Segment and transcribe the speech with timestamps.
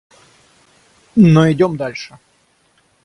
[1.15, 2.17] Но идем дальше.